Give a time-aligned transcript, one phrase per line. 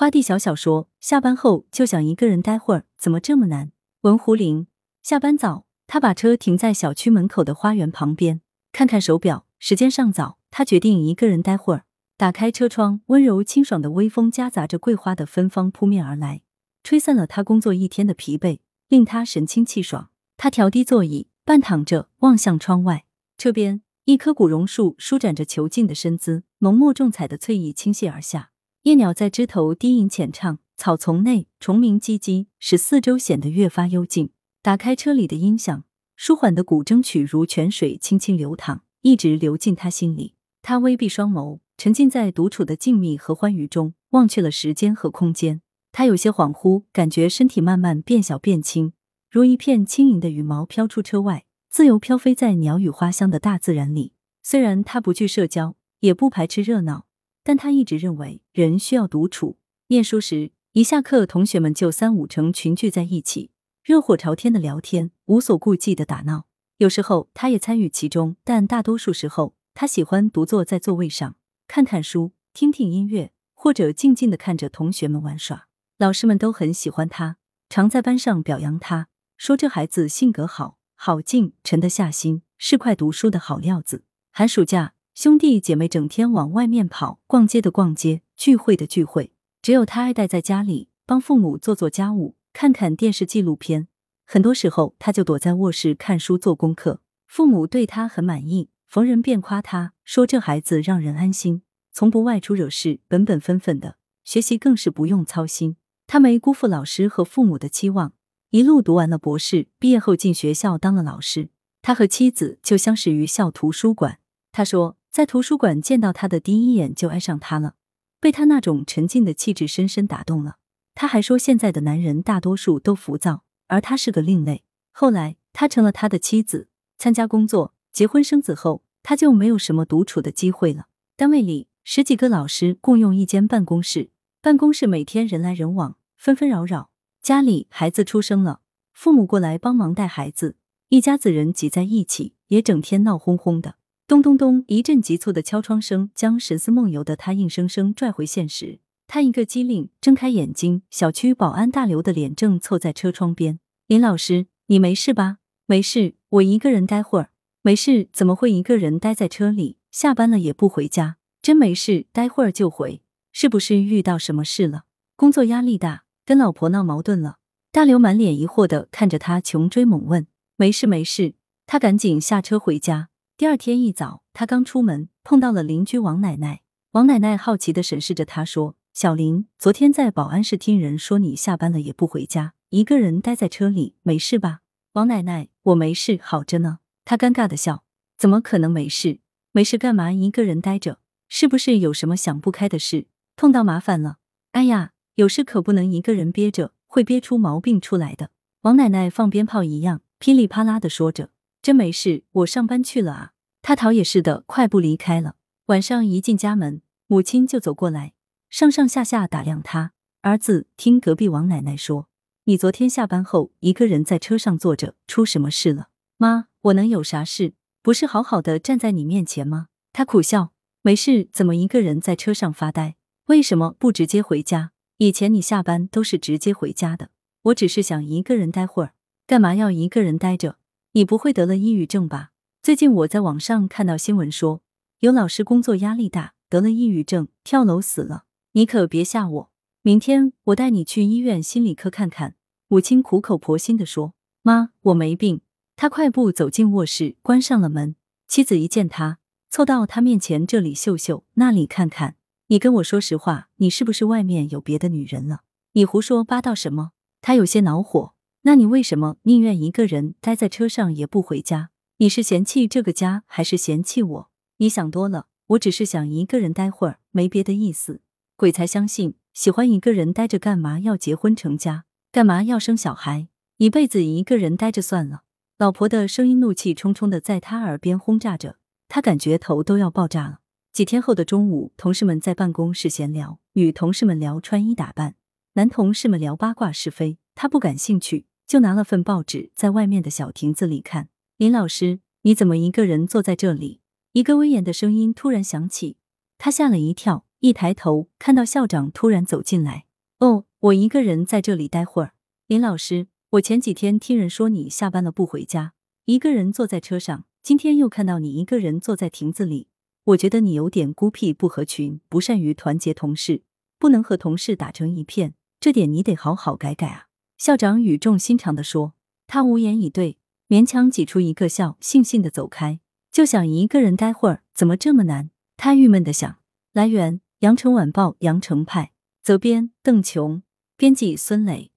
[0.00, 3.70] 花地小小说：下班后就想一个人待会儿，怎么这么难？
[4.00, 4.66] 文胡林
[5.02, 8.40] 下班早，他把车停在小区门口的花园旁边，
[8.72, 11.84] 看看手表，时间尚早，他决定一个人待会儿。
[12.16, 16.40] 打开车窗，温柔清爽的微风夹杂着桂花的芬芳扑面而来，
[16.82, 20.08] 吹散了他工作一天的疲惫，令他神清气爽。
[20.38, 23.04] 他调低座椅，半躺着，望向窗外。
[23.36, 28.49] 车边一棵古榕树舒展着遒劲的身姿，浓墨重彩的翠意倾泻而下。
[28.84, 34.30] 夜鸟在枝头低吟浅唱，草丛内虫鸣唧唧，使四周显得越发幽静。
[34.62, 35.84] 打开车里的音响，
[36.16, 40.34] 舒缓的古筝曲如泉水轻轻流淌，一直流进他心里。
[40.62, 45.60] 他微闭双眸，沉浸在独处的静谧和欢愉中，忘却了时间和空间。
[45.92, 48.94] 他有些恍惚，感觉身体慢慢变小变轻，
[49.30, 54.14] 如一片轻盈的羽毛飘出车外，自由飘飞在鸟语花香的大自然里。
[54.42, 57.04] 虽然他不惧社交，也不排斥热闹。
[57.42, 59.58] 但他一直认为人需要独处。
[59.88, 63.50] 念书时，一下课，同学们就三五成群聚在一起，
[63.82, 66.46] 热火朝天的聊天，无所顾忌的打闹。
[66.78, 75.66] 有时候他也参与其中，但大多数时候，他喜欢独坐在座位上，看看书，听听音乐，或者静静的看着同学们玩耍。
[75.98, 77.36] 老师们都很喜欢他，
[77.68, 84.04] 常在班上表扬他，说这孩子性格好，好静，沉得下心，是块读书的好料子。
[84.30, 84.94] 寒暑假。
[85.14, 93.88] 兄弟姐妹整天往外面跑，逛街的逛街，聚会的聚会，只有他爱待在家里，帮父母做做家务，看看电视纪录片。
[94.24, 97.02] 很多时候，他就躲在卧室看书做功课。
[97.26, 105.76] 父母对他很满意，逢人便夸他，说这孩子让人安心，从不外出惹事，本本分分的，学习更是不用操心。
[106.06, 108.14] 他没辜负老师和父母的期望，
[108.50, 111.50] 一路读完了博士，毕业后进学校当了老师。
[111.82, 114.20] 他和妻子就相识于校图书馆。
[114.50, 114.96] 他说。
[115.12, 117.74] 在图书馆见到他的第一眼就爱上他了，
[118.20, 120.56] 被他那种沉静的气质深深打动了。
[120.94, 124.62] 他还说，现在的男人大多数都浮躁，而他是个另类。
[124.92, 130.86] 后来，他成了他的妻子，参加工作，结婚生子后，他就没有什么独处的机会了。
[131.16, 136.90] 单位里十几个老师共用一间办公室，办公室每天人来人往，纷纷扰扰。
[137.20, 138.60] 家里孩子出生了，
[138.92, 140.54] 父母过来帮忙带孩子，
[140.88, 143.74] 一家子人挤在一起，也整天闹哄哄的。
[144.10, 144.64] 咚咚咚！
[144.66, 148.80] 一阵急促的敲窗声将神思梦游的他硬生生拽回现实。
[149.06, 153.60] 他一个机灵，睁开眼睛，小区保安大刘的脸正凑在车窗边。
[153.86, 155.36] 林老师，你没事吧？
[155.66, 157.30] 没事，我一个人待会儿。
[157.62, 158.08] 没事？
[158.12, 159.76] 怎么会一个人待在车里？
[159.92, 161.18] 下班了也不回家？
[161.40, 163.02] 真没事，待会儿就回。
[163.30, 164.86] 是不是遇到什么事了？
[165.14, 167.36] 工作压力大，跟老婆闹矛盾了？
[167.70, 170.26] 大刘满脸疑惑的看着他，穷追猛问。
[170.56, 171.34] 没事没事，
[171.64, 173.09] 他赶紧下车回家。
[173.40, 176.60] 第二天一早，他刚出门，碰到了邻居王奶奶。
[176.90, 184.60] 王奶奶好奇的审视着他，说：“小林，昨天在保安室听人说你下班了也不回家，一个人待在车里，没事吧？”
[184.92, 187.82] 王奶奶：“我没事，好着呢。”他尴尬的笑
[188.18, 189.20] ：“怎么可能没事？
[189.52, 190.98] 没事干嘛一个人待着？
[191.26, 194.18] 是不是有什么想不开的事，碰到麻烦了？
[194.52, 201.30] 哎呀，有事可不能一个人憋着，会憋出毛病出来的。”王奶奶放鞭炮一样噼里啪啦的说着。
[201.62, 203.32] 真没事，我上班去了啊。
[203.62, 205.36] 他逃也似的快步离开了。
[205.66, 208.14] 晚上一进家门，母亲就走过来，
[208.48, 209.92] 上上下下打量他。
[210.22, 212.08] 儿子，听隔壁王奶奶说，
[212.44, 215.88] 你昨天下班后一个人在车上坐着，出什么事了？
[216.16, 217.54] 妈，我能有啥事？
[217.82, 219.68] 不是好好的站在你面前吗？
[219.92, 222.96] 他苦笑，没事，怎么一个人在车上发呆？
[223.26, 224.72] 为什么不直接回家？
[224.98, 227.10] 以前你下班都是直接回家的。
[227.44, 228.92] 我只是想一个人待会儿，
[229.26, 230.56] 干嘛要一个人待着？
[230.92, 232.32] 你不会得了抑郁症吧？
[232.62, 234.60] 最近我在网上看到新闻说，
[234.98, 238.24] 有老师工作压力大，得了抑郁症，跳楼死了。
[238.52, 239.50] 你可别吓我！
[239.82, 242.34] 明天我带你去医院心理科看看。
[242.66, 245.42] 母亲苦口婆心的说：“妈，我没病。”
[245.76, 247.94] 他快步走进卧室，关上了门。
[248.26, 249.18] 妻子一见他，
[249.48, 252.16] 凑到他面前，这里嗅嗅，那里看看。
[252.48, 255.42] 你跟我说实话，你是不是外面有别的女人了？
[255.74, 256.90] 你胡说八道什么？
[257.22, 258.14] 他有些恼火。
[258.42, 261.70] 那你为什么宁愿一个人待在车上也不回家？
[261.98, 264.30] 你是嫌弃这个家，还是嫌弃我？
[264.56, 268.00] 你想多了，我只是想一个人待会儿，没别的意思。
[268.36, 271.84] 鬼才相信喜欢一个人待着，干嘛要结婚成家？
[272.10, 273.28] 干嘛要生小孩？
[273.58, 275.24] 一辈子一个人待着算了。
[275.58, 278.56] 老婆的声音怒气冲冲的在他耳边轰炸着，
[278.88, 280.40] 他感觉头都要爆炸了。
[280.72, 285.16] 几天后的中午，同事们在办公室闲聊，女同事们聊穿衣打扮，
[285.52, 288.24] 男同事们聊八卦是非，他不感兴趣。
[288.50, 291.08] 就拿了份报纸，在外面的小亭子里看。
[291.36, 293.80] 林老师，你怎么一个人坐在这里？
[294.12, 295.98] 一个威严的声音突然响起，
[296.36, 299.86] 他吓了一跳，一抬头看到校长突然走进来。
[300.18, 302.14] 哦，我一个人在这里待会儿。
[302.48, 305.74] 林老师，我前几天听人说你下班了不回家，
[306.06, 309.68] 一个人坐在车上，今天又看到你一个人坐在亭子里，
[310.02, 313.44] 我觉得你有点孤僻不合群，不善于团结同事，
[313.78, 317.06] 不能和同事打成一片，这点你得好好改改啊。
[317.40, 318.92] 校长语重心长地说。
[319.26, 322.80] 他无言以对，勉强挤出一个笑，悻悻地走开。
[323.10, 325.30] 就想一个人待会儿，怎么这么难？
[325.56, 326.36] 他郁闷地想。
[326.74, 328.92] 来源：羊城晚报羊城派，
[329.22, 330.42] 责编：邓琼，
[330.76, 331.69] 编辑：孙磊。